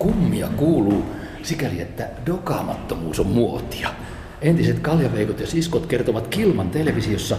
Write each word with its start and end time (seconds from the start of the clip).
Kummia 0.00 0.48
kuuluu 0.56 1.04
sikäli, 1.42 1.80
että 1.80 2.08
dokaamattomuus 2.26 3.20
on 3.20 3.26
muotia. 3.26 3.88
Entiset 4.42 4.78
kaljaveikot 4.78 5.40
ja 5.40 5.46
siskot 5.46 5.86
kertovat 5.86 6.26
Kilman 6.28 6.70
televisiossa, 6.70 7.36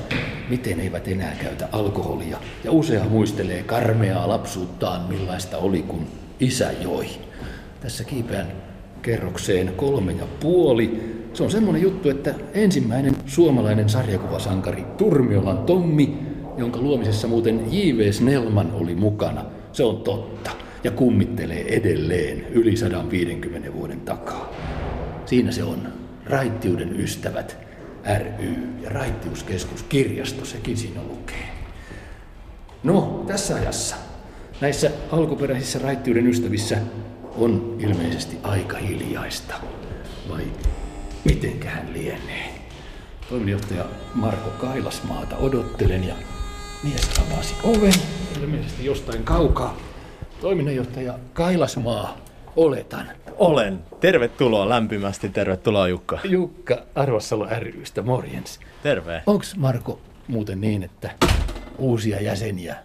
miten 0.50 0.80
eivät 0.80 1.08
enää 1.08 1.36
käytä 1.44 1.70
alkoholia. 1.72 2.38
Ja 2.64 2.72
usea 2.72 3.04
muistelee 3.04 3.64
karmeaa 3.64 4.28
lapsuuttaan, 4.28 5.10
millaista 5.10 5.58
oli, 5.58 5.82
kun 5.82 6.08
isä 6.40 6.72
joi. 6.72 7.06
Tässä 7.80 8.04
kiipeän 8.04 8.48
kerrokseen 9.02 9.74
kolme 9.76 10.12
ja 10.12 10.26
puoli. 10.40 11.16
Se 11.34 11.44
on 11.44 11.52
semmoinen 11.52 11.82
juttu, 11.82 12.10
että 12.10 12.34
ensimmäinen 12.54 13.16
suomalainen 13.26 13.90
sarjakuvasankari 13.90 14.86
Turmiolan 14.98 15.58
Tommi, 15.58 16.18
jonka 16.58 16.82
luomisessa 16.82 17.28
muuten 17.28 17.62
J.V. 17.72 18.12
Snellman 18.12 18.72
oli 18.72 18.96
mukana, 18.96 19.46
se 19.72 19.84
on 19.84 19.98
totta 19.98 20.52
ja 20.84 20.92
kummittelee 20.92 21.76
edelleen 21.76 22.48
yli 22.52 22.78
150 22.78 23.74
vuoden 23.74 24.02
takaa. 24.02 24.54
Siinä 25.26 25.52
se 25.52 25.64
on. 25.64 25.88
Raittiuden 26.26 27.00
ystävät 27.00 27.58
ry 28.18 28.56
ja 28.82 28.90
Raittiuskeskus 28.90 29.84
kirjasto, 29.84 30.46
sekin 30.46 30.78
siinä 30.78 31.02
lukee. 31.04 31.50
No, 32.84 33.24
tässä 33.28 33.56
ajassa, 33.56 33.96
näissä 34.62 34.92
alkuperäisissä 35.12 35.80
raittiuden 35.80 36.28
ystävissä 36.28 36.78
on 37.38 37.76
ilmeisesti 37.80 38.38
aika 38.44 38.78
hiljaista. 38.78 39.54
Vai 40.30 40.44
mitenköhän 41.26 41.94
lienee? 41.94 42.50
Toiminnanjohtaja 43.30 43.86
Marko 44.14 44.50
Kailasmaata 44.50 45.38
odottelen 45.38 46.08
ja 46.08 46.16
mies 46.84 47.10
avasi 47.20 47.56
oven, 47.64 47.94
ilmeisesti 48.42 48.86
jostain 48.86 49.24
kaukaa. 49.24 49.91
Toiminnanjohtaja 50.42 51.20
Kailasmaa, 51.34 52.18
oletan. 52.56 53.06
Olen. 53.38 53.80
Tervetuloa 54.00 54.70
lämpimästi. 54.70 55.30
Tervetuloa 55.30 55.88
Jukka. 55.88 56.20
Jukka 56.24 56.78
Arvossalo 56.96 57.48
rystä, 57.60 58.02
morjens. 58.02 58.60
Terve. 58.84 59.24
Onks 59.28 59.56
Marko 59.56 60.00
muuten 60.28 60.62
niin, 60.62 60.84
että 60.84 61.12
uusia 61.78 62.22
jäseniä 62.22 62.76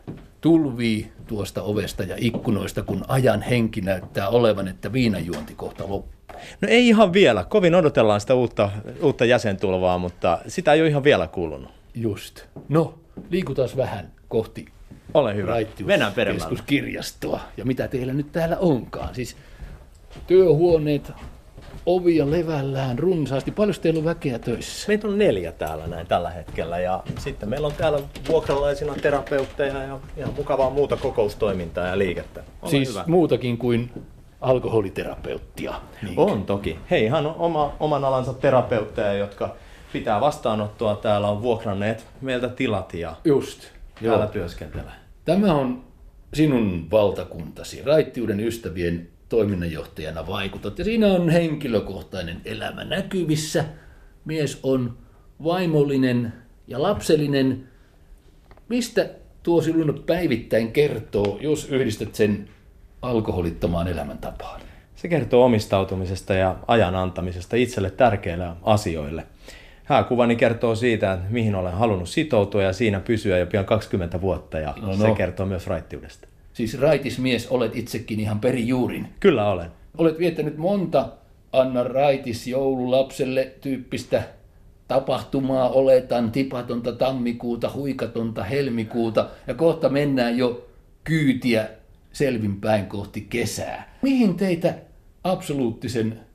tulvii 0.41 1.13
tuosta 1.27 1.63
ovesta 1.63 2.03
ja 2.03 2.17
ikkunoista, 2.19 2.83
kun 2.83 3.05
ajan 3.09 3.43
henki 3.43 3.81
näyttää 3.81 4.29
olevan, 4.29 4.69
että 4.69 4.93
viinajuonti 4.93 5.55
kohta 5.55 5.85
loppuu? 5.89 6.37
No 6.61 6.69
ei 6.69 6.89
ihan 6.89 7.13
vielä. 7.13 7.45
Kovin 7.45 7.75
odotellaan 7.75 8.21
sitä 8.21 8.35
uutta, 8.35 8.71
uutta 9.03 9.25
jäsentulvaa, 9.25 9.99
mutta 9.99 10.39
sitä 10.47 10.73
ei 10.73 10.81
ole 10.81 10.89
ihan 10.89 11.05
vielä 11.05 11.27
kuulunut. 11.27 11.71
Just. 11.95 12.45
No, 12.69 12.99
liikutaan 13.31 13.69
vähän 13.77 14.13
kohti 14.29 14.67
Ole 15.15 15.35
hyvä. 15.35 15.57
Mennään 15.85 16.13
keskuskirjastoa. 16.15 17.41
Ja 17.57 17.65
mitä 17.65 17.89
teillä 17.89 18.13
nyt 18.13 18.33
täällä 18.33 18.57
onkaan? 18.61 19.15
Siis 19.15 19.37
työhuoneet, 20.27 21.13
ovia 21.87 22.31
levällään 22.31 22.99
runsaasti. 22.99 23.51
Paljon 23.51 23.75
teillä 23.83 23.99
on 23.99 24.05
väkeä 24.05 24.39
töissä? 24.39 24.89
Meitä 24.89 25.09
on 25.09 25.19
neljä 25.19 25.53
täällä 25.53 25.87
näin 25.87 26.07
tällä 26.07 26.31
hetkellä 26.31 26.79
ja 26.79 27.03
sitten 27.19 27.49
meillä 27.49 27.67
on 27.67 27.73
täällä 27.73 27.99
vuokralaisina 28.29 28.95
terapeutteja 28.95 29.83
ja 29.83 29.99
ihan 30.17 30.35
mukavaa 30.37 30.71
muuta 30.71 30.97
kokoustoimintaa 30.97 31.87
ja 31.87 31.99
liikettä. 31.99 32.43
Ole 32.63 32.71
siis 32.71 32.89
hyvä. 32.89 33.05
muutakin 33.07 33.59
kuin 33.59 33.91
alkoholiterapeuttia. 34.41 35.75
Niin. 36.03 36.19
On 36.19 36.45
toki. 36.45 36.79
Hei, 36.91 37.05
ihan 37.05 37.27
oma, 37.27 37.77
oman 37.81 38.05
alansa 38.05 38.35
terapeutteja, 38.35 39.13
jotka 39.13 39.57
pitää 39.93 40.21
vastaanottoa 40.21 40.97
täällä, 40.97 41.29
on 41.29 41.43
vuokranneet 41.43 42.07
meiltä 42.21 42.49
tilat 42.49 42.95
ja 42.95 43.17
Just, 43.25 43.69
täällä 44.03 44.25
joo. 44.25 44.33
työskentelee. 44.33 44.93
Tämä 45.25 45.55
on 45.55 45.85
sinun 46.35 46.91
valtakuntasi, 46.91 47.83
raittiuden 47.83 48.41
ystävien 48.41 49.09
toiminnanjohtajana 49.29 50.27
vaikutat. 50.27 50.79
Ja 50.79 50.85
siinä 50.85 51.07
on 51.07 51.29
henkilökohtainen 51.29 52.41
elämä 52.45 52.85
näkyvissä. 52.85 53.65
Mies 54.25 54.61
on 54.63 54.99
vaimollinen 55.45 56.33
ja 56.67 56.83
lapsellinen. 56.83 57.69
Mistä 58.69 59.09
tuo 59.43 59.63
sinun 59.63 60.03
päivittäin 60.07 60.73
kertoo, 60.73 61.39
jos 61.41 61.69
yhdistät 61.71 62.15
sen 62.15 62.49
alkoholittomaan 63.03 63.89
elämäntapaan? 63.89 64.61
Se 64.97 65.09
kertoo 65.09 65.45
omistautumisesta 65.45 66.35
ja 66.35 66.57
ajan 66.69 66.95
antamisesta 66.95 67.57
itselle 67.57 67.91
tärkeille 67.91 68.49
asioille. 68.63 69.27
Hääkuvani 69.87 70.37
kertoo 70.37 70.75
siitä, 70.75 71.13
että 71.13 71.27
mihin 71.31 71.55
olen 71.55 71.73
halunnut 71.73 72.09
sitoutua 72.09 72.63
ja 72.63 72.73
siinä 72.73 73.01
pysyä 73.01 73.39
jo 73.39 73.47
pian 73.47 73.65
20 73.65 74.21
vuotta 74.21 74.59
ja 74.59 74.75
no, 74.83 74.87
no. 74.87 74.97
se 74.97 75.13
kertoo 75.17 75.47
myös 75.47 75.67
raittiudesta. 75.67 76.29
Siis 76.53 76.81
raitismies 76.81 77.49
olet 77.49 77.77
itsekin 77.77 78.21
ihan 78.21 78.41
perijuurin. 78.41 79.09
Kyllä 79.21 79.51
olen. 79.51 79.71
Olet 79.99 80.19
viettänyt 80.19 80.57
monta 80.57 81.09
Anna 81.53 81.85
Raitis 81.85 82.47
joululapselle 82.47 83.53
tyyppistä 83.61 84.23
tapahtumaa, 84.89 85.69
oletan, 85.69 86.31
tipatonta 86.33 86.93
tammikuuta, 86.93 87.71
huikatonta 87.75 88.45
helmikuuta 88.45 89.29
ja 89.47 89.55
kohta 89.55 89.89
mennään 89.89 90.39
jo 90.39 90.69
kyytiä 91.05 91.69
selvinpäin 92.13 92.87
kohti 92.87 93.27
kesää. 93.31 93.97
Mihin 94.03 94.35
teitä 94.35 94.75
absoluuttisen 95.25 96.26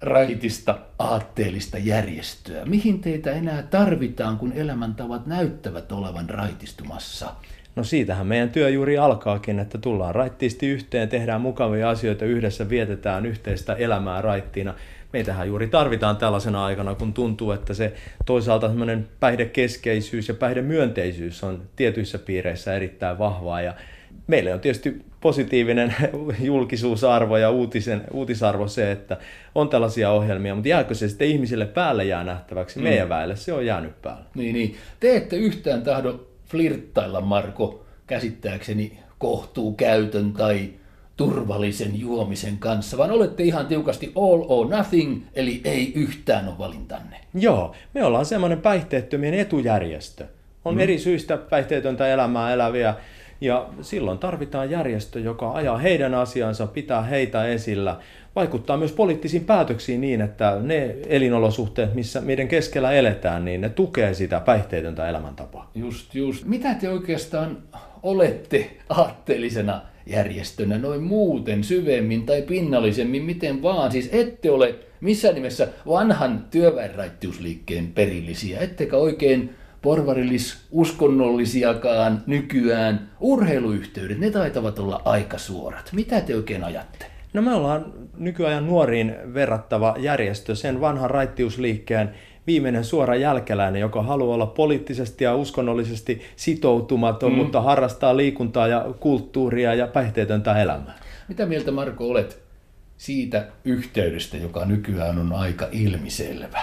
raitista 0.00 0.78
aatteellista 0.98 1.78
järjestöä? 1.78 2.64
Mihin 2.64 3.00
teitä 3.00 3.32
enää 3.32 3.62
tarvitaan, 3.62 4.38
kun 4.38 4.52
elämäntavat 4.52 5.26
näyttävät 5.26 5.92
olevan 5.92 6.30
raitistumassa? 6.30 7.34
No 7.76 7.84
siitähän 7.84 8.26
meidän 8.26 8.50
työ 8.50 8.68
juuri 8.68 8.98
alkaakin, 8.98 9.58
että 9.58 9.78
tullaan 9.78 10.14
raittiisti 10.14 10.66
yhteen, 10.66 11.08
tehdään 11.08 11.40
mukavia 11.40 11.90
asioita 11.90 12.24
yhdessä, 12.24 12.68
vietetään 12.68 13.26
yhteistä 13.26 13.74
elämää 13.74 14.22
raittiina. 14.22 14.74
Meitähän 15.12 15.48
juuri 15.48 15.68
tarvitaan 15.68 16.16
tällaisena 16.16 16.64
aikana, 16.64 16.94
kun 16.94 17.12
tuntuu, 17.12 17.52
että 17.52 17.74
se 17.74 17.92
toisaalta 18.26 18.68
semmoinen 18.68 19.08
päihdekeskeisyys 19.20 20.28
ja 20.28 20.34
päihdemyönteisyys 20.34 21.44
on 21.44 21.62
tietyissä 21.76 22.18
piireissä 22.18 22.74
erittäin 22.74 23.18
vahvaa 23.18 23.60
ja 23.60 23.74
meille 24.26 24.54
on 24.54 24.60
tietysti 24.60 25.02
positiivinen 25.20 25.94
julkisuusarvo 26.40 27.36
ja 27.36 27.50
uutisen, 27.50 28.04
uutisarvo 28.12 28.68
se, 28.68 28.92
että 28.92 29.16
on 29.54 29.68
tällaisia 29.68 30.10
ohjelmia, 30.10 30.54
mutta 30.54 30.68
jääkö 30.68 30.94
se 30.94 31.08
sitten 31.08 31.28
ihmisille 31.28 31.66
päälle 31.66 32.04
jää 32.04 32.24
nähtäväksi? 32.24 32.78
Mm. 32.78 32.82
Meidän 32.82 33.08
väelle 33.08 33.36
se 33.36 33.52
on 33.52 33.66
jäänyt 33.66 34.02
päälle. 34.02 34.24
Niin, 34.34 34.54
niin. 34.54 34.76
Te 35.00 35.16
ette 35.16 35.36
yhtään 35.36 35.82
tahdo 35.82 36.26
flirttailla, 36.46 37.20
Marko, 37.20 37.84
käsittääkseni 38.06 38.98
kohtuu 39.18 39.72
käytön 39.74 40.32
tai 40.32 40.70
turvallisen 41.16 42.00
juomisen 42.00 42.58
kanssa, 42.58 42.98
vaan 42.98 43.10
olette 43.10 43.42
ihan 43.42 43.66
tiukasti 43.66 44.12
all 44.16 44.44
or 44.48 44.68
nothing, 44.68 45.22
eli 45.34 45.60
ei 45.64 45.92
yhtään 45.94 46.48
ole 46.48 46.58
valintanne. 46.58 47.16
Joo, 47.34 47.74
me 47.94 48.04
ollaan 48.04 48.26
semmoinen 48.26 48.60
päihteettömien 48.60 49.34
etujärjestö. 49.34 50.26
On 50.64 50.74
mm. 50.74 50.80
eri 50.80 50.98
syistä 50.98 51.36
päihteetöntä 51.36 52.08
elämää 52.08 52.52
eläviä, 52.52 52.94
ja 53.40 53.68
silloin 53.82 54.18
tarvitaan 54.18 54.70
järjestö, 54.70 55.20
joka 55.20 55.52
ajaa 55.52 55.78
heidän 55.78 56.14
asiansa, 56.14 56.66
pitää 56.66 57.02
heitä 57.02 57.46
esillä, 57.46 57.96
vaikuttaa 58.36 58.76
myös 58.76 58.92
poliittisiin 58.92 59.44
päätöksiin 59.44 60.00
niin, 60.00 60.20
että 60.20 60.56
ne 60.60 60.96
elinolosuhteet, 61.06 61.94
missä 61.94 62.20
meidän 62.20 62.48
keskellä 62.48 62.92
eletään, 62.92 63.44
niin 63.44 63.60
ne 63.60 63.68
tukee 63.68 64.14
sitä 64.14 64.40
päihteetöntä 64.40 65.08
elämäntapaa. 65.08 65.70
Just, 65.74 66.14
just. 66.14 66.44
Mitä 66.44 66.74
te 66.74 66.88
oikeastaan 66.88 67.58
olette 68.02 68.70
aatteellisena 68.88 69.80
järjestönä 70.06 70.78
noin 70.78 71.02
muuten 71.02 71.64
syvemmin 71.64 72.26
tai 72.26 72.42
pinnallisemmin, 72.42 73.22
miten 73.22 73.62
vaan? 73.62 73.92
Siis 73.92 74.08
ette 74.12 74.50
ole 74.50 74.74
missään 75.00 75.34
nimessä 75.34 75.68
vanhan 75.86 76.46
työväenraittiusliikkeen 76.50 77.92
perillisiä, 77.92 78.60
ettekä 78.60 78.96
oikein 78.96 79.54
porvarillis 79.82 80.66
uskonnollisiakaan 80.70 82.22
nykyään. 82.26 83.10
Urheiluyhteydet, 83.20 84.18
ne 84.18 84.30
taitavat 84.30 84.78
olla 84.78 85.02
aika 85.04 85.38
suorat. 85.38 85.90
Mitä 85.92 86.20
te 86.20 86.36
oikein 86.36 86.64
ajatte? 86.64 87.06
No 87.32 87.42
me 87.42 87.54
ollaan 87.54 87.92
nykyajan 88.16 88.66
nuoriin 88.66 89.16
verrattava 89.34 89.96
järjestö, 89.98 90.54
sen 90.54 90.80
vanhan 90.80 91.10
raittiusliikkeen 91.10 92.14
viimeinen 92.46 92.84
suora 92.84 93.16
jälkeläinen, 93.16 93.80
joka 93.80 94.02
haluaa 94.02 94.34
olla 94.34 94.46
poliittisesti 94.46 95.24
ja 95.24 95.34
uskonnollisesti 95.34 96.22
sitoutumaton, 96.36 97.32
mm. 97.32 97.38
mutta 97.38 97.60
harrastaa 97.60 98.16
liikuntaa 98.16 98.68
ja 98.68 98.86
kulttuuria 99.00 99.74
ja 99.74 99.86
päihteetöntä 99.86 100.62
elämää. 100.62 100.98
Mitä 101.28 101.46
mieltä 101.46 101.70
Marko 101.70 102.08
olet 102.08 102.42
siitä 102.96 103.46
yhteydestä, 103.64 104.36
joka 104.36 104.64
nykyään 104.64 105.18
on 105.18 105.32
aika 105.32 105.68
ilmiselvä? 105.72 106.60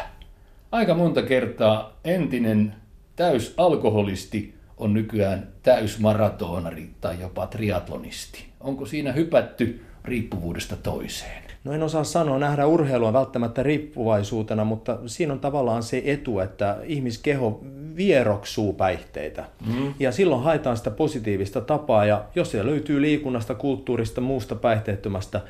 Aika 0.72 0.94
monta 0.94 1.22
kertaa 1.22 2.00
entinen 2.04 2.74
täysalkoholisti 3.16 4.56
on 4.78 4.94
nykyään 4.94 5.48
täysmaratonari 5.64 6.90
tai 7.02 7.20
jopa 7.20 7.48
triatlonisti. 7.48 8.46
Onko 8.60 8.86
siinä 8.86 9.12
hypätty 9.12 9.86
riippuvuudesta 10.06 10.76
toiseen? 10.76 11.44
No 11.64 11.74
en 11.74 11.84
osaa 11.84 12.04
sanoa, 12.04 12.40
nähdä 12.40 12.68
urheilua 12.68 13.14
välttämättä 13.14 13.64
riippuvaisuutena, 13.64 14.64
mutta 14.64 14.98
siinä 15.06 15.34
on 15.34 15.40
tavallaan 15.40 15.84
se 15.84 16.02
etu, 16.06 16.40
että 16.40 16.78
ihmiskeho 16.84 17.62
vieroksuu 17.96 18.74
päihteitä. 18.74 19.46
Mm. 19.66 19.94
Ja 20.00 20.12
silloin 20.12 20.44
haetaan 20.44 20.78
sitä 20.78 20.92
positiivista 20.92 21.62
tapaa, 21.62 22.06
ja 22.06 22.26
jos 22.36 22.52
siellä 22.52 22.72
löytyy 22.72 23.02
liikunnasta, 23.02 23.56
kulttuurista, 23.56 24.22
muusta 24.22 24.56
päihteettömästä 24.56 25.42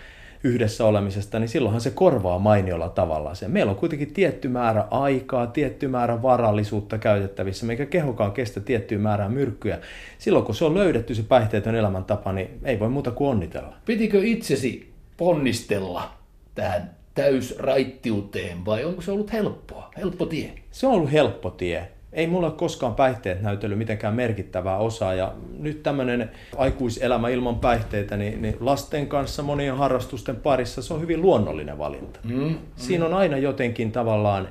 yhdessä 0.45 0.85
olemisesta, 0.85 1.39
niin 1.39 1.49
silloinhan 1.49 1.81
se 1.81 1.91
korvaa 1.91 2.39
mainiolla 2.39 2.89
tavalla 2.89 3.35
sen. 3.35 3.51
Meillä 3.51 3.69
on 3.69 3.75
kuitenkin 3.75 4.13
tietty 4.13 4.47
määrä 4.47 4.87
aikaa, 4.91 5.47
tietty 5.47 5.87
määrä 5.87 6.21
varallisuutta 6.21 6.97
käytettävissä, 6.97 7.65
mikä 7.65 7.85
kehokaan 7.85 8.31
kestä 8.31 8.59
tiettyä 8.59 8.97
määrää 8.97 9.29
myrkkyjä. 9.29 9.79
Silloin 10.17 10.45
kun 10.45 10.55
se 10.55 10.65
on 10.65 10.73
löydetty 10.73 11.15
se 11.15 11.23
päihteetön 11.23 11.75
elämäntapa, 11.75 12.33
niin 12.33 12.59
ei 12.63 12.79
voi 12.79 12.89
muuta 12.89 13.11
kuin 13.11 13.29
onnitella. 13.29 13.75
Pitikö 13.85 14.21
itsesi 14.23 14.93
ponnistella 15.17 16.11
tähän 16.55 16.95
täysraittiuteen 17.13 18.65
vai 18.65 18.85
onko 18.85 19.01
se 19.01 19.11
ollut 19.11 19.33
helppoa, 19.33 19.91
helppo 19.97 20.25
tie? 20.25 20.51
Se 20.71 20.87
on 20.87 20.93
ollut 20.93 21.11
helppo 21.11 21.49
tie 21.49 21.87
ei 22.15 22.27
mulla 22.27 22.47
ole 22.47 22.55
koskaan 22.55 22.95
päihteet 22.95 23.41
näytellyt 23.41 23.77
mitenkään 23.77 24.15
merkittävää 24.15 24.77
osaa 24.77 25.13
ja 25.13 25.33
nyt 25.59 25.83
tämmöinen 25.83 26.31
aikuiselämä 26.57 27.29
ilman 27.29 27.59
päihteitä, 27.59 28.17
niin, 28.17 28.41
niin 28.41 28.57
lasten 28.59 29.07
kanssa 29.07 29.43
monien 29.43 29.77
harrastusten 29.77 30.35
parissa 30.35 30.81
se 30.81 30.93
on 30.93 31.01
hyvin 31.01 31.21
luonnollinen 31.21 31.77
valinta. 31.77 32.19
Mm, 32.23 32.43
mm. 32.43 32.55
Siinä 32.75 33.05
on 33.05 33.13
aina 33.13 33.37
jotenkin 33.37 33.91
tavallaan 33.91 34.47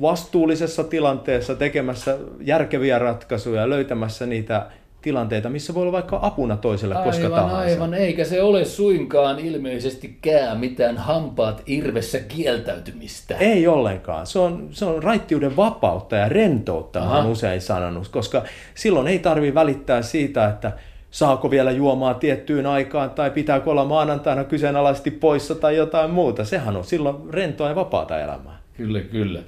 vastuullisessa 0.00 0.84
tilanteessa 0.84 1.54
tekemässä 1.54 2.18
järkeviä 2.40 2.98
ratkaisuja, 2.98 3.68
löytämässä 3.68 4.26
niitä 4.26 4.66
tilanteita, 5.04 5.48
missä 5.48 5.74
voi 5.74 5.82
olla 5.82 5.92
vaikka 5.92 6.18
apuna 6.22 6.56
toiselle 6.56 6.94
aivan, 6.94 7.10
koska 7.10 7.30
tahansa. 7.30 7.56
Aivan, 7.56 7.94
eikä 7.94 8.24
se 8.24 8.42
ole 8.42 8.64
suinkaan 8.64 9.38
ilmeisestikään 9.38 10.58
mitään 10.58 10.96
hampaat 10.96 11.62
irvessä 11.66 12.18
kieltäytymistä. 12.20 13.36
Ei 13.36 13.66
ollenkaan. 13.66 14.26
Se 14.26 14.38
on, 14.38 14.68
se 14.70 14.84
on 14.84 15.02
raittiuden 15.02 15.56
vapautta 15.56 16.16
ja 16.16 16.28
rentoutta, 16.28 17.02
Aha. 17.02 17.18
olen 17.18 17.30
usein 17.30 17.60
sanonut, 17.60 18.08
koska 18.08 18.42
silloin 18.74 19.08
ei 19.08 19.18
tarvi 19.18 19.54
välittää 19.54 20.02
siitä, 20.02 20.48
että 20.48 20.72
saako 21.10 21.50
vielä 21.50 21.70
juomaa 21.70 22.14
tiettyyn 22.14 22.66
aikaan 22.66 23.10
tai 23.10 23.30
pitääkö 23.30 23.70
olla 23.70 23.84
maanantaina 23.84 24.44
kyseenalaisesti 24.44 25.10
poissa 25.10 25.54
tai 25.54 25.76
jotain 25.76 26.10
muuta. 26.10 26.44
Sehän 26.44 26.76
on 26.76 26.84
silloin 26.84 27.16
rentoa 27.30 27.68
ja 27.68 27.74
vapaata 27.74 28.20
elämää. 28.20 28.58
Kyllä, 28.76 29.00
kyllä. 29.00 29.40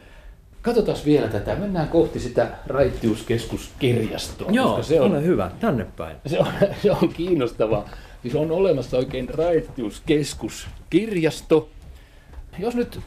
Katsotaan 0.66 0.98
vielä 1.04 1.28
tätä. 1.28 1.56
Mennään 1.56 1.88
kohti 1.88 2.20
sitä 2.20 2.48
raittiuskeskuskirjastoa. 2.66 4.50
Joo, 4.50 4.82
se 4.82 5.00
on, 5.00 5.10
ole 5.10 5.22
hyvä. 5.22 5.50
Tänne 5.60 5.86
päin. 5.96 6.16
Se 6.26 6.38
on, 6.38 6.46
se 6.82 6.90
on 6.90 7.08
kiinnostavaa. 7.08 7.88
Siis 8.22 8.34
on 8.34 8.50
olemassa 8.50 8.96
oikein 8.96 9.28
raittiuskeskuskirjasto. 9.28 11.68
Jos 12.58 12.74
nyt 12.74 13.00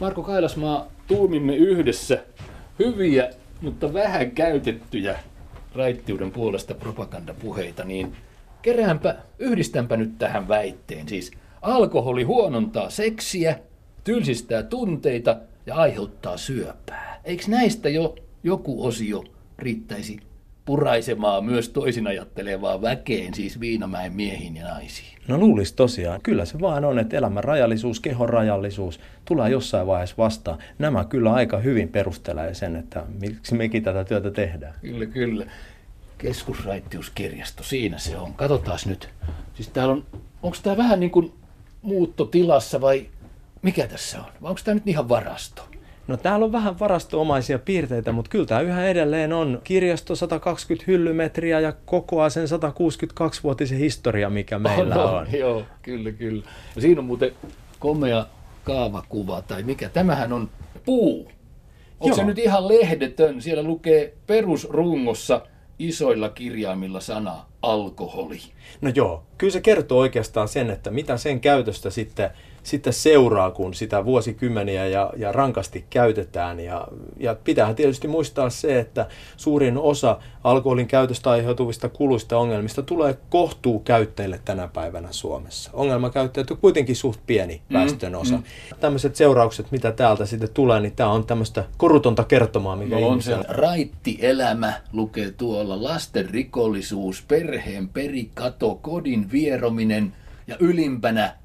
Marko 0.00 0.22
Kailasmaa 0.22 0.86
tuumimme 1.06 1.56
yhdessä 1.56 2.18
hyviä, 2.78 3.30
mutta 3.60 3.92
vähän 3.92 4.30
käytettyjä 4.30 5.18
raittiuden 5.74 6.30
puolesta 6.30 6.74
propagandapuheita, 6.74 7.84
niin 7.84 8.16
keräänpä, 8.62 9.16
yhdistänpä 9.38 9.96
nyt 9.96 10.18
tähän 10.18 10.48
väitteen. 10.48 11.08
Siis 11.08 11.30
alkoholi 11.62 12.22
huonontaa 12.22 12.90
seksiä, 12.90 13.58
tylsistää 14.04 14.62
tunteita 14.62 15.36
ja 15.66 15.74
aiheuttaa 15.74 16.36
syöpää. 16.36 17.20
Eikö 17.24 17.44
näistä 17.48 17.88
jo 17.88 18.14
joku 18.42 18.86
osio 18.86 19.24
riittäisi 19.58 20.20
puraisemaan 20.64 21.44
myös 21.44 21.68
toisin 21.68 22.06
ajattelevaa 22.06 22.82
väkeen, 22.82 23.34
siis 23.34 23.60
Viinamäen 23.60 24.12
miehiin 24.12 24.56
ja 24.56 24.64
naisiin? 24.64 25.18
No 25.28 25.38
luulisi 25.38 25.74
tosiaan. 25.74 26.20
Kyllä 26.22 26.44
se 26.44 26.60
vaan 26.60 26.84
on, 26.84 26.98
että 26.98 27.16
elämän 27.16 27.44
rajallisuus, 27.44 28.00
kehon 28.00 28.28
rajallisuus 28.28 29.00
tulee 29.24 29.50
jossain 29.50 29.86
vaiheessa 29.86 30.16
vastaan. 30.18 30.58
Nämä 30.78 31.04
kyllä 31.04 31.32
aika 31.32 31.58
hyvin 31.58 31.88
perustelee 31.88 32.54
sen, 32.54 32.76
että 32.76 33.04
miksi 33.20 33.54
mekin 33.54 33.82
tätä 33.82 34.04
työtä 34.04 34.30
tehdään. 34.30 34.74
Kyllä, 34.80 35.06
kyllä. 35.06 35.46
Keskusraittiuskirjasto, 36.18 37.62
siinä 37.62 37.98
se 37.98 38.16
on. 38.16 38.34
Katsotaan 38.34 38.78
nyt. 38.86 39.08
Siis 39.54 39.68
täällä 39.68 39.92
on, 39.92 40.04
onko 40.42 40.56
tämä 40.62 40.76
vähän 40.76 41.00
niin 41.00 41.10
kuin 41.10 41.32
muuttotilassa 41.82 42.80
vai 42.80 43.06
mikä 43.66 43.86
tässä 43.86 44.18
on? 44.18 44.24
Vai 44.42 44.48
onko 44.50 44.60
tämä 44.64 44.74
nyt 44.74 44.88
ihan 44.88 45.08
varasto? 45.08 45.62
No 46.08 46.16
täällä 46.16 46.44
on 46.44 46.52
vähän 46.52 46.78
varastoomaisia 46.78 47.58
piirteitä, 47.58 48.12
mutta 48.12 48.28
kyllä 48.28 48.46
tämä 48.46 48.60
yhä 48.60 48.86
edelleen 48.86 49.32
on 49.32 49.60
kirjasto 49.64 50.16
120 50.16 50.84
hyllymetriä 50.86 51.60
ja 51.60 51.72
kokoaa 51.72 52.30
sen 52.30 52.46
162-vuotisen 52.46 53.78
historia, 53.78 54.30
mikä 54.30 54.58
meillä 54.58 55.04
on. 55.04 55.14
on. 55.14 55.26
Joo, 55.32 55.62
kyllä, 55.82 56.12
kyllä. 56.12 56.44
Ja 56.76 56.80
siinä 56.80 57.00
on 57.00 57.04
muuten 57.04 57.32
komea 57.78 58.26
kaavakuva, 58.64 59.42
tai 59.42 59.62
mikä, 59.62 59.88
tämähän 59.88 60.32
on 60.32 60.50
puu. 60.84 61.32
Onko 62.00 62.06
Joo. 62.06 62.16
se 62.16 62.24
nyt 62.24 62.38
ihan 62.38 62.68
lehdetön? 62.68 63.42
Siellä 63.42 63.62
lukee 63.62 64.14
perusrungossa 64.26 65.40
isoilla 65.78 66.28
kirjaimilla 66.28 67.00
sana 67.00 67.46
alkoholi. 67.72 68.38
No 68.80 68.90
joo, 68.94 69.22
kyllä 69.38 69.52
se 69.52 69.60
kertoo 69.60 69.98
oikeastaan 69.98 70.48
sen, 70.48 70.70
että 70.70 70.90
mitä 70.90 71.16
sen 71.16 71.40
käytöstä 71.40 71.90
sitten 71.90 72.30
sitten 72.66 72.92
seuraa, 72.92 73.50
kun 73.50 73.74
sitä 73.74 74.04
vuosikymmeniä 74.04 74.86
ja, 74.86 75.12
ja 75.16 75.32
rankasti 75.32 75.84
käytetään. 75.90 76.60
Ja, 76.60 76.88
ja 77.16 77.36
pitää 77.44 77.74
tietysti 77.74 78.08
muistaa 78.08 78.50
se, 78.50 78.78
että 78.78 79.06
suurin 79.36 79.78
osa 79.78 80.18
alkoholin 80.44 80.86
käytöstä 80.86 81.30
aiheutuvista 81.30 81.88
kuluista 81.88 82.38
ongelmista 82.38 82.82
tulee 82.82 83.18
kohtuu 83.30 83.78
käyttäjille 83.78 84.40
tänä 84.44 84.68
päivänä 84.68 85.08
Suomessa. 85.10 85.70
Ongelmakäyttäjät 85.72 86.50
on 86.50 86.56
kuitenkin 86.56 86.96
suht 86.96 87.20
pieni 87.26 87.62
mm, 87.68 87.74
väestön 87.74 88.14
osa. 88.14 88.36
Mm. 88.36 88.42
Tämmöiset 88.80 89.16
seuraukset, 89.16 89.70
mitä 89.70 89.92
täältä 89.92 90.26
sitten 90.26 90.50
tulee, 90.54 90.80
niin 90.80 90.96
tämä 90.96 91.10
on 91.10 91.26
tämmöistä 91.26 91.64
korutonta 91.76 92.24
kertomaa, 92.24 92.76
mikä 92.76 93.00
no 93.00 93.08
on 93.08 93.22
se 93.22 93.36
raitti 93.48 94.18
elämä 94.22 94.72
lukee 94.92 95.30
tuolla 95.30 95.82
lasten 95.82 96.30
rikollisuus, 96.30 97.24
perheen 97.56 97.88
perikato, 97.88 98.74
kodin 98.74 99.32
vierominen 99.32 100.12
ja 100.46 100.56
ylimpänä 100.60 101.36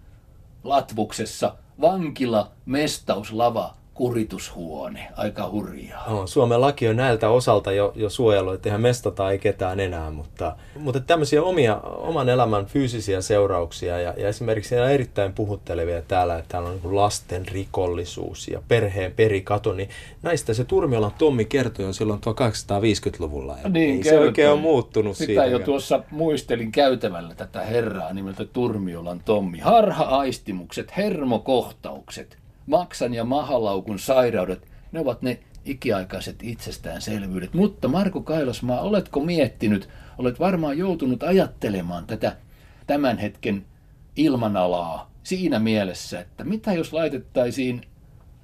Latvuksessa 0.63 1.55
vankila, 1.81 2.51
mestaus, 2.65 3.31
lava, 3.31 3.77
kuritushuone. 4.01 5.07
Aika 5.17 5.49
hurjaa. 5.49 6.09
No, 6.09 6.27
Suomen 6.27 6.61
laki 6.61 6.87
on 6.87 6.95
näiltä 6.95 7.29
osalta 7.29 7.71
jo, 7.71 7.93
jo 7.95 8.09
suojellut, 8.09 8.53
että 8.53 8.69
eihän 8.69 8.81
mestata 8.81 9.31
ei 9.31 9.39
ketään 9.39 9.79
enää, 9.79 10.11
mutta, 10.11 10.55
mutta 10.75 10.99
tämmöisiä 10.99 11.43
omia, 11.43 11.77
oman 11.81 12.29
elämän 12.29 12.65
fyysisiä 12.65 13.21
seurauksia 13.21 13.99
ja, 13.99 14.13
ja 14.17 14.27
esimerkiksi 14.27 14.79
on 14.79 14.89
erittäin 14.89 15.33
puhuttelevia 15.33 16.01
täällä, 16.01 16.37
että 16.37 16.49
täällä 16.49 16.69
on 16.69 16.79
niin 16.83 16.95
lasten 16.95 17.47
rikollisuus 17.47 18.47
ja 18.47 18.61
perheen 18.67 19.11
perikato, 19.11 19.73
niin 19.73 19.89
näistä 20.21 20.53
se 20.53 20.63
Turmiolan 20.63 21.13
Tommi 21.17 21.45
kertoi 21.45 21.85
jo 21.85 21.93
silloin 21.93 22.19
1850-luvulla. 22.19 23.57
Ja 23.63 23.69
niin, 23.69 23.97
ei 23.97 24.03
se 24.03 24.19
oikein 24.19 24.49
ole 24.49 24.59
muuttunut 24.59 25.17
Sitä 25.17 25.25
siitä. 25.25 25.45
jo 25.45 25.59
tuossa 25.59 26.03
muistelin 26.11 26.71
käytävällä 26.71 27.35
tätä 27.35 27.61
herraa 27.61 28.13
nimeltä 28.13 28.45
Turmiolan 28.45 29.21
Tommi. 29.25 29.59
Harha-aistimukset, 29.59 30.97
hermokohtaukset, 30.97 32.40
maksan 32.65 33.13
ja 33.13 33.23
mahalaukun 33.23 33.99
sairaudet, 33.99 34.67
ne 34.91 34.99
ovat 34.99 35.21
ne 35.21 35.39
ikiaikaiset 35.65 36.35
itsestäänselvyydet. 36.43 37.53
Mutta 37.53 37.87
Marko 37.87 38.21
Kailasmaa, 38.21 38.81
oletko 38.81 39.19
miettinyt, 39.19 39.89
olet 40.17 40.39
varmaan 40.39 40.77
joutunut 40.77 41.23
ajattelemaan 41.23 42.07
tätä 42.07 42.37
tämän 42.87 43.17
hetken 43.17 43.65
ilmanalaa 44.15 45.11
siinä 45.23 45.59
mielessä, 45.59 46.19
että 46.19 46.43
mitä 46.43 46.73
jos 46.73 46.93
laitettaisiin 46.93 47.81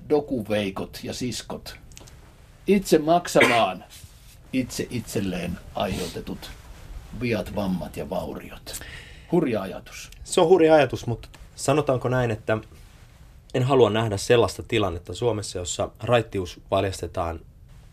dokuveikot 0.10 1.00
ja 1.04 1.14
siskot 1.14 1.76
itse 2.68 2.98
maksamaan 2.98 3.84
itse 4.54 4.88
itselleen 4.90 5.58
aiheutetut 5.76 6.52
viat, 7.22 7.56
vammat 7.56 7.98
ja 7.98 8.10
vauriot. 8.10 8.80
Hurja 9.32 9.62
ajatus. 9.62 10.12
Se 10.24 10.42
on 10.42 10.48
hurja 10.48 10.76
ajatus, 10.76 11.08
mutta 11.08 11.30
sanotaanko 11.56 12.10
näin, 12.10 12.32
että 12.32 12.58
en 13.54 13.64
halua 13.64 13.90
nähdä 13.90 14.18
sellaista 14.18 14.64
tilannetta 14.64 15.14
Suomessa, 15.16 15.58
jossa 15.60 15.90
raittius 16.04 16.60
valjastetaan 16.72 17.40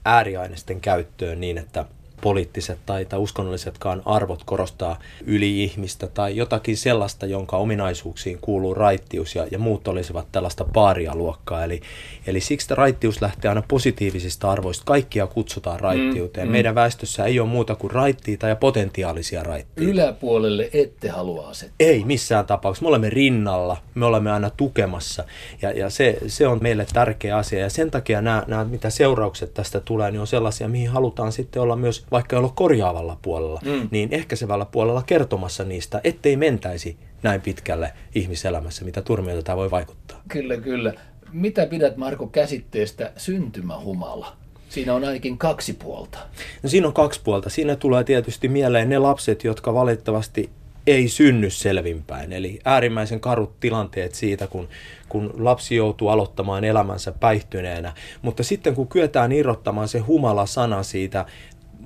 ääriaineisten 0.05 0.81
käyttöön 0.81 1.41
niin, 1.41 1.59
että 1.59 1.85
poliittiset 2.25 2.79
tai, 2.87 3.05
tai 3.05 3.19
uskonnollisetkaan 3.19 4.03
arvot 4.05 4.45
korostaa 4.45 4.99
yli-ihmistä 5.27 6.07
tai 6.07 6.37
jotakin 6.37 6.77
sellaista, 6.77 7.27
jonka 7.27 7.57
ominaisuuksiin 7.57 8.39
kuuluu 8.41 8.75
raittius 8.75 9.35
ja, 9.35 9.47
ja 9.51 9.59
muut 9.59 9.89
olisivat 9.89 10.27
tällaista 10.33 10.65
paarialuokkaa. 10.65 11.65
Eli, 11.65 11.81
eli 12.27 12.41
siksi 12.41 12.75
raittius 12.75 13.23
lähtee 13.23 13.49
aina 13.49 13.63
positiivisista 13.69 14.51
arvoista. 14.51 14.85
Kaikkia 14.87 15.27
kutsutaan 15.27 15.81
raittiuteen. 15.81 16.47
Mm, 16.47 16.51
mm. 16.51 16.53
Meidän 16.53 16.75
väestössä 16.75 17.25
ei 17.25 17.41
ole 17.41 17.49
muuta 17.49 17.75
kuin 17.75 17.91
raittiita 17.91 18.49
ja 18.49 18.57
potentiaalisia 18.57 19.43
raittiita. 19.43 19.91
Yläpuolelle 19.91 20.71
ette 20.73 21.09
halua 21.09 21.49
asettaa. 21.49 21.77
Ei 21.81 22.05
missään 22.05 22.47
tapauksessa. 22.47 22.85
Me 22.85 22.89
olemme 22.89 23.11
rinnalla, 23.11 23.77
me 23.95 24.07
olemme 24.07 24.31
aina 24.33 24.51
tukemassa 24.51 25.25
ja, 25.63 25.71
ja 25.71 25.91
se, 25.91 26.19
se 26.27 26.47
on 26.47 26.59
meille 26.63 26.87
tärkeä 26.93 27.37
asia. 27.37 27.59
Ja 27.59 27.71
sen 27.71 27.91
takia 27.91 28.23
nämä, 28.23 28.45
nämä, 28.47 28.65
mitä 28.65 28.91
seuraukset 28.91 29.55
tästä 29.55 29.81
tulee, 29.81 30.11
niin 30.11 30.21
on 30.21 30.27
sellaisia, 30.27 30.69
mihin 30.69 30.91
halutaan 30.91 31.33
sitten 31.33 31.63
olla 31.63 31.77
myös 31.77 32.05
vaikka 32.15 32.39
olla 32.39 32.53
korjaavalla 32.55 33.19
puolella, 33.23 33.61
mm. 33.65 33.89
niin 33.91 34.09
ehkäisevällä 34.13 34.65
puolella 34.65 35.03
kertomassa 35.03 35.65
niistä, 35.65 36.01
ettei 36.05 36.37
mentäisi 36.37 36.97
näin 37.23 37.41
pitkälle 37.41 37.93
ihmiselämässä, 38.15 38.85
mitä 38.85 39.03
turmioita 39.03 39.43
tämä 39.43 39.57
voi 39.57 39.71
vaikuttaa. 39.71 40.21
Kyllä, 40.29 40.57
kyllä. 40.57 40.95
Mitä 41.33 41.67
pidät 41.67 41.97
Marko 41.97 42.27
käsitteestä 42.27 43.13
syntymähumala? 43.17 44.37
Siinä 44.69 44.95
on 44.95 45.05
ainakin 45.05 45.39
kaksi 45.39 45.73
puolta. 45.73 46.19
No 46.63 46.69
siinä 46.69 46.87
on 46.87 46.95
kaksi 46.95 47.21
puolta. 47.25 47.51
Siinä 47.51 47.77
tulee 47.77 48.05
tietysti 48.05 48.49
mieleen 48.49 48.89
ne 48.89 48.99
lapset, 48.99 49.45
jotka 49.45 49.75
valitettavasti 49.75 50.51
ei 50.87 51.09
synny 51.09 51.51
selvinpäin. 51.51 52.33
Eli 52.33 52.59
äärimmäisen 52.65 53.21
karut 53.21 53.61
tilanteet 53.61 54.15
siitä, 54.15 54.47
kun, 54.47 54.69
kun 55.09 55.35
lapsi 55.39 55.77
joutuu 55.77 56.09
aloittamaan 56.09 56.65
elämänsä 56.65 57.13
päihtyneenä. 57.13 57.93
Mutta 58.23 58.43
sitten 58.43 58.75
kun 58.75 58.89
kyetään 58.89 59.33
irrottamaan 59.33 59.89
se 59.89 59.99
humala 59.99 60.47
sana 60.47 60.83
siitä 60.83 61.27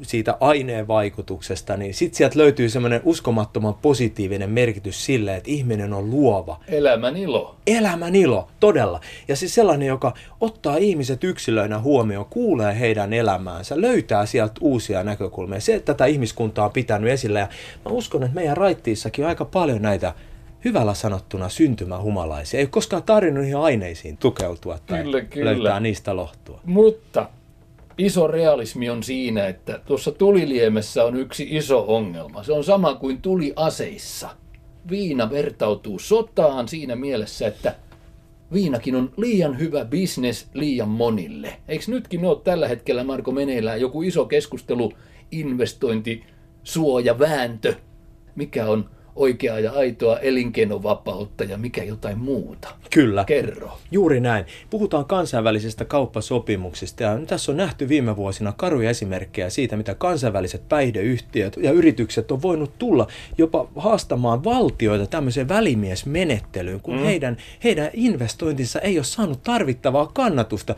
siitä 0.03 0.37
aineen 0.41 0.89
vaikutuksesta, 0.89 1.77
niin 1.77 1.95
sitten 1.95 2.17
sieltä 2.17 2.39
löytyy 2.39 2.69
semmoinen 2.69 3.01
uskomattoman 3.05 3.75
positiivinen 3.75 4.51
merkitys 4.51 5.05
sille, 5.05 5.37
että 5.37 5.51
ihminen 5.51 5.93
on 5.93 6.11
luova. 6.11 6.61
Elämän 6.69 7.17
ilo. 7.17 7.57
Elämän 7.67 8.15
ilo, 8.15 8.49
todella. 8.61 9.01
Ja 9.29 9.37
siis 9.37 9.55
sellainen, 9.55 9.89
joka 9.89 10.15
ottaa 10.41 10.77
ihmiset 10.77 11.25
yksilöinä 11.25 11.79
huomioon, 11.79 12.27
kuulee 12.31 12.81
heidän 12.81 13.13
elämäänsä, 13.13 13.81
löytää 13.81 14.27
sieltä 14.27 14.55
uusia 14.61 15.05
näkökulmia. 15.05 15.61
Se, 15.61 15.75
että 15.75 15.95
tätä 15.95 16.07
ihmiskuntaa 16.07 16.65
on 16.65 16.73
pitänyt 16.73 17.11
esillä. 17.11 17.39
Ja 17.39 17.49
mä 17.85 17.91
uskon, 17.91 18.23
että 18.23 18.35
meidän 18.35 18.57
raittiissakin 18.57 19.25
on 19.25 19.29
aika 19.29 19.45
paljon 19.45 19.83
näitä 19.83 20.15
hyvällä 20.65 20.95
sanottuna 20.95 21.49
syntymähumalaisia. 21.49 22.59
Ei 22.59 22.65
ole 22.65 22.71
koskaan 22.71 23.03
tarvinnut 23.03 23.43
niihin 23.43 23.59
aineisiin 23.59 24.17
tukeutua 24.17 24.79
tai 24.87 25.03
kyllä, 25.03 25.21
kyllä. 25.21 25.51
löytää 25.51 25.81
niistä 25.81 26.17
lohtua. 26.17 26.61
Mutta 26.65 27.29
iso 27.99 28.27
realismi 28.27 28.91
on 28.91 29.03
siinä, 29.03 29.47
että 29.47 29.81
tuossa 29.87 30.13
tuliliemessä 30.13 31.05
on 31.05 31.17
yksi 31.17 31.47
iso 31.51 31.85
ongelma. 31.89 32.43
Se 32.43 32.53
on 32.53 32.65
sama 32.65 32.95
kuin 32.95 33.23
tuli 33.23 33.53
aseissa. 33.57 34.29
Viina 34.91 35.31
vertautuu 35.31 35.99
sotaan 35.99 36.69
siinä 36.69 36.97
mielessä, 36.97 37.47
että 37.47 37.75
viinakin 38.53 38.95
on 38.95 39.13
liian 39.17 39.59
hyvä 39.59 39.85
bisnes 39.85 40.49
liian 40.55 40.89
monille. 40.89 41.57
Eikö 41.69 41.85
nytkin 41.89 42.25
ole 42.25 42.41
tällä 42.45 42.69
hetkellä, 42.69 43.05
Marko, 43.05 43.33
meneillään 43.33 43.81
joku 43.81 44.03
iso 44.03 44.25
keskustelu, 44.25 44.93
investointi, 45.31 46.25
suoja, 46.63 47.19
vääntö, 47.19 47.75
mikä 48.35 48.67
on 48.67 48.91
oikeaa 49.19 49.61
ja 49.61 49.73
aitoa 49.73 50.19
elinkeinovapautta 50.19 51.45
ja 51.45 51.59
mikä 51.59 51.85
jotain 51.85 52.19
muuta. 52.19 52.69
Kyllä. 52.91 53.25
Kerro. 53.25 53.79
Juuri 53.91 54.21
näin. 54.21 54.45
Puhutaan 54.71 55.05
kansainvälisistä 55.05 55.85
kauppasopimuksista 55.85 57.03
ja 57.03 57.19
tässä 57.27 57.53
on 57.53 57.57
nähty 57.57 57.89
viime 57.89 58.17
vuosina 58.17 58.53
karuja 58.57 58.91
esimerkkejä 58.91 59.51
siitä, 59.51 59.77
mitä 59.77 59.95
kansainväliset 59.95 60.69
päihdeyhtiöt 60.69 61.57
ja 61.57 61.73
yritykset 61.73 62.31
on 62.33 62.43
voinut 62.43 62.79
tulla 62.79 63.07
jopa 63.39 63.69
haastamaan 63.77 64.45
valtioita 64.45 65.07
tämmöiseen 65.07 65.49
välimiesmenettelyyn, 65.49 66.81
kun 66.81 66.95
mm. 66.95 67.03
heidän, 67.03 67.37
heidän 67.65 67.91
investointinsa 67.93 68.81
ei 68.81 68.99
ole 68.99 69.05
saanut 69.05 69.43
tarvittavaa 69.43 70.11
kannatusta. 70.15 70.75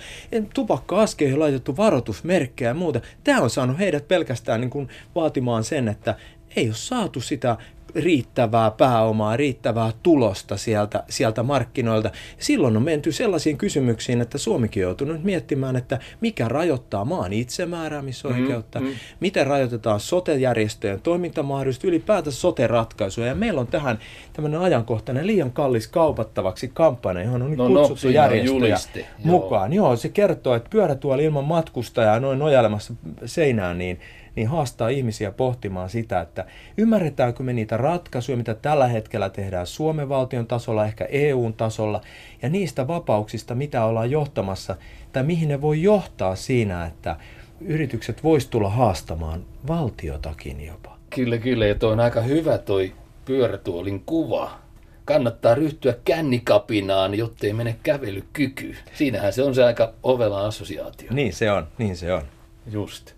Tupakka-askeihin 0.54 1.34
on 1.34 1.40
laitettu 1.40 1.76
varoitusmerkkejä 1.76 2.70
ja 2.70 2.74
muuta. 2.74 3.00
Tämä 3.24 3.40
on 3.40 3.50
saanut 3.50 3.78
heidät 3.78 4.08
pelkästään 4.08 4.60
niin 4.60 4.70
kuin 4.70 4.88
vaatimaan 5.14 5.64
sen, 5.64 5.88
että 5.88 6.14
ei 6.56 6.66
ole 6.66 6.74
saatu 6.74 7.20
sitä 7.20 7.56
riittävää 7.94 8.70
pääomaa, 8.70 9.36
riittävää 9.36 9.92
tulosta 10.02 10.56
sieltä, 10.56 11.04
sieltä 11.08 11.42
markkinoilta. 11.42 12.08
Ja 12.08 12.44
silloin 12.44 12.76
on 12.76 12.82
menty 12.82 13.12
sellaisiin 13.12 13.56
kysymyksiin, 13.56 14.20
että 14.20 14.38
Suomikin 14.38 14.82
on 14.82 14.88
joutunut 14.88 15.24
miettimään, 15.24 15.76
että 15.76 15.98
mikä 16.20 16.48
rajoittaa 16.48 17.04
maan 17.04 17.32
itsemääräämisoikeutta, 17.32 18.80
mm, 18.80 18.86
mm. 18.86 18.92
miten 19.20 19.46
rajoitetaan 19.46 20.00
sote-järjestöjen 20.00 21.00
toimintamahdollisuus, 21.00 21.84
ylipäätään 21.84 22.32
sote-ratkaisuja. 22.32 23.26
Ja 23.26 23.34
meillä 23.34 23.60
on 23.60 23.66
tähän 23.66 23.98
tämmöinen 24.32 24.60
ajankohtainen 24.60 25.26
liian 25.26 25.52
kallis 25.52 25.88
kaupattavaksi 25.88 26.70
kampanja, 26.74 27.24
johon 27.24 27.42
on 27.42 27.56
no, 27.56 27.68
no 27.68 27.80
kutsuttu 27.80 28.06
no, 28.06 28.12
järjestöjä 28.12 28.78
mukaan. 29.24 29.72
Joo. 29.72 29.86
Joo, 29.86 29.96
se 29.96 30.08
kertoo, 30.08 30.54
että 30.54 30.70
pyörätuoli 30.70 31.24
ilman 31.24 31.44
matkustajaa 31.44 32.20
noin 32.20 32.38
nojailemassa 32.38 32.94
seinään, 33.24 33.78
niin 33.78 34.00
niin 34.36 34.48
haastaa 34.48 34.88
ihmisiä 34.88 35.32
pohtimaan 35.32 35.90
sitä, 35.90 36.20
että 36.20 36.46
ymmärretäänkö 36.76 37.42
me 37.42 37.52
niitä 37.52 37.76
ratkaisuja, 37.76 38.36
mitä 38.36 38.54
tällä 38.54 38.88
hetkellä 38.88 39.30
tehdään 39.30 39.66
Suomen 39.66 40.08
valtion 40.08 40.46
tasolla, 40.46 40.86
ehkä 40.86 41.04
EUn 41.04 41.54
tasolla, 41.54 42.00
ja 42.42 42.48
niistä 42.48 42.86
vapauksista, 42.86 43.54
mitä 43.54 43.84
ollaan 43.84 44.10
johtamassa, 44.10 44.76
tai 45.12 45.22
mihin 45.22 45.48
ne 45.48 45.60
voi 45.60 45.82
johtaa 45.82 46.36
siinä, 46.36 46.86
että 46.86 47.16
yritykset 47.60 48.24
vois 48.24 48.46
tulla 48.46 48.70
haastamaan 48.70 49.44
valtiotakin 49.68 50.66
jopa. 50.66 50.96
Kyllä, 51.14 51.38
kyllä, 51.38 51.66
ja 51.66 51.74
toi 51.74 51.92
on 51.92 52.00
aika 52.00 52.20
hyvä 52.20 52.58
toi 52.58 52.92
pyörätuolin 53.24 54.02
kuva. 54.06 54.58
Kannattaa 55.04 55.54
ryhtyä 55.54 55.94
kännikapinaan, 56.04 57.14
jottei 57.14 57.52
mene 57.52 57.76
kävelykyky. 57.82 58.76
Siinähän 58.94 59.32
se 59.32 59.42
on 59.42 59.54
se 59.54 59.64
aika 59.64 59.94
ovela 60.02 60.46
assosiaatio. 60.46 61.08
Niin 61.12 61.32
se 61.32 61.50
on, 61.50 61.68
niin 61.78 61.96
se 61.96 62.12
on. 62.12 62.22
Just. 62.70 63.12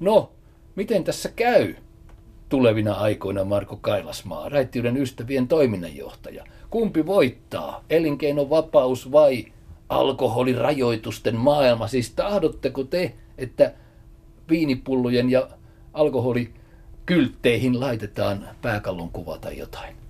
No, 0.00 0.30
Miten 0.76 1.04
tässä 1.04 1.28
käy 1.36 1.74
tulevina 2.48 2.92
aikoina 2.94 3.44
Marko 3.44 3.76
Kailasmaa, 3.76 4.48
raittiuden 4.48 4.96
ystävien 4.96 5.48
toiminnanjohtaja? 5.48 6.44
Kumpi 6.70 7.06
voittaa, 7.06 7.84
elinkeinovapaus 7.90 9.12
vai 9.12 9.46
alkoholirajoitusten 9.88 11.36
maailma? 11.36 11.88
Siis 11.88 12.10
tahdotteko 12.10 12.84
te, 12.84 13.14
että 13.38 13.74
viinipullojen 14.50 15.30
ja 15.30 15.48
alkoholikyltteihin 15.92 17.80
laitetaan 17.80 18.48
pääkallon 18.62 19.10
kuva 19.10 19.38
tai 19.38 19.58
jotain? 19.58 20.01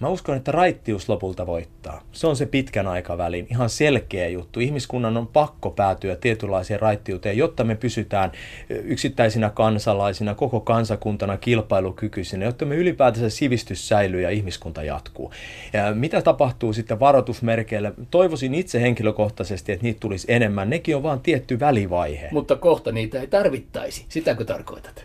Mä 0.00 0.08
uskon, 0.08 0.36
että 0.36 0.52
raittius 0.52 1.08
lopulta 1.08 1.46
voittaa. 1.46 2.02
Se 2.12 2.26
on 2.26 2.36
se 2.36 2.46
pitkän 2.46 2.86
aikavälin 2.86 3.46
ihan 3.50 3.70
selkeä 3.70 4.28
juttu. 4.28 4.60
Ihmiskunnan 4.60 5.16
on 5.16 5.26
pakko 5.26 5.70
päätyä 5.70 6.16
tietynlaiseen 6.16 6.80
raittiuteen, 6.80 7.36
jotta 7.36 7.64
me 7.64 7.74
pysytään 7.74 8.32
yksittäisinä 8.70 9.50
kansalaisina, 9.50 10.34
koko 10.34 10.60
kansakuntana 10.60 11.36
kilpailukykyisinä, 11.36 12.44
jotta 12.44 12.64
me 12.64 12.76
ylipäätänsä 12.76 13.30
sivistys 13.30 13.88
säilyy 13.88 14.20
ja 14.20 14.30
ihmiskunta 14.30 14.82
jatkuu. 14.82 15.32
Ja 15.72 15.94
mitä 15.94 16.22
tapahtuu 16.22 16.72
sitten 16.72 17.00
varoitusmerkeille? 17.00 17.92
Toivoisin 18.10 18.54
itse 18.54 18.80
henkilökohtaisesti, 18.80 19.72
että 19.72 19.82
niitä 19.82 20.00
tulisi 20.00 20.32
enemmän. 20.32 20.70
Nekin 20.70 20.96
on 20.96 21.02
vain 21.02 21.20
tietty 21.20 21.60
välivaihe. 21.60 22.28
Mutta 22.32 22.56
kohta 22.56 22.92
niitä 22.92 23.20
ei 23.20 23.26
tarvittaisi. 23.26 24.04
Sitäkö 24.08 24.44
tarkoitat? 24.44 25.04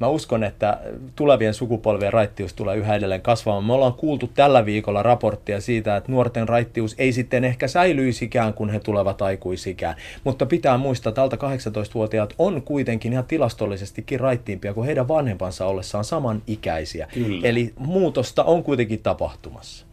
Mä 0.00 0.06
uskon, 0.06 0.44
että 0.44 0.80
tulevien 1.16 1.54
sukupolvien 1.54 2.12
raittius 2.12 2.54
tulee 2.54 2.76
yhä 2.76 2.94
edelleen 2.94 3.22
kasvamaan. 3.22 3.64
Me 3.64 3.72
ollaan 3.72 3.94
kuultu 3.94 4.30
tällä 4.34 4.66
viikolla 4.66 5.02
raporttia 5.02 5.60
siitä, 5.60 5.96
että 5.96 6.12
nuorten 6.12 6.48
raittius 6.48 6.94
ei 6.98 7.12
sitten 7.12 7.44
ehkä 7.44 7.68
säilyisikään, 7.68 8.54
kun 8.54 8.70
he 8.70 8.80
tulevat 8.80 9.22
aikuisikään. 9.22 9.96
Mutta 10.24 10.46
pitää 10.46 10.78
muistaa, 10.78 11.10
että 11.10 11.22
alta 11.22 11.36
18-vuotiaat 11.36 12.34
on 12.38 12.62
kuitenkin 12.62 13.12
ihan 13.12 13.24
tilastollisestikin 13.24 14.20
raittiimpia 14.20 14.74
kuin 14.74 14.86
heidän 14.86 15.08
vanhempansa 15.08 15.66
ollessaan 15.66 16.04
samanikäisiä. 16.04 17.08
Kyllä. 17.14 17.48
Eli 17.48 17.72
muutosta 17.78 18.44
on 18.44 18.62
kuitenkin 18.62 19.02
tapahtumassa. 19.02 19.86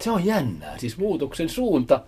Se 0.00 0.10
on 0.10 0.24
jännää. 0.24 0.78
Siis 0.78 0.98
muutoksen 0.98 1.48
suunta, 1.48 2.00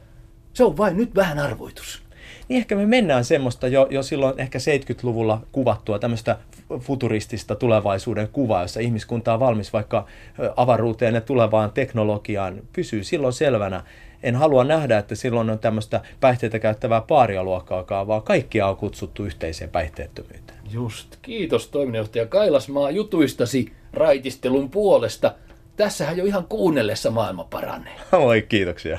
se 0.53 0.64
on 0.64 0.76
vain 0.76 0.97
nyt 0.97 1.14
vähän 1.14 1.38
arvoitus 1.38 2.03
niin 2.48 2.58
ehkä 2.58 2.76
me 2.76 2.86
mennään 2.86 3.24
semmoista 3.24 3.68
jo, 3.68 3.86
jo 3.90 4.02
silloin 4.02 4.40
ehkä 4.40 4.58
70-luvulla 4.58 5.40
kuvattua 5.52 5.98
tämmöistä 5.98 6.38
futuristista 6.78 7.54
tulevaisuuden 7.54 8.28
kuvaa, 8.28 8.62
jossa 8.62 8.80
ihmiskunta 8.80 9.34
on 9.34 9.40
valmis 9.40 9.72
vaikka 9.72 10.06
avaruuteen 10.56 11.14
ja 11.14 11.20
tulevaan 11.20 11.72
teknologiaan, 11.72 12.62
pysyy 12.72 13.04
silloin 13.04 13.32
selvänä. 13.32 13.82
En 14.22 14.36
halua 14.36 14.64
nähdä, 14.64 14.98
että 14.98 15.14
silloin 15.14 15.50
on 15.50 15.58
tämmöistä 15.58 16.00
päihteitä 16.20 16.58
käyttävää 16.58 17.00
paarialuokkaakaan, 17.00 18.06
vaan 18.06 18.22
kaikkia 18.22 18.66
on 18.66 18.76
kutsuttu 18.76 19.24
yhteiseen 19.24 19.70
päihteettömyyteen. 19.70 20.58
Just. 20.70 21.16
Kiitos 21.22 21.68
toiminnanjohtaja 21.68 22.26
Kailasmaa 22.26 22.90
jutuistasi 22.90 23.72
raitistelun 23.92 24.70
puolesta. 24.70 25.34
Tässähän 25.76 26.16
jo 26.16 26.24
ihan 26.24 26.44
kuunnellessa 26.44 27.10
maailma 27.10 27.44
paranee. 27.44 27.92
Oi, 28.12 28.42
kiitoksia. 28.42 28.98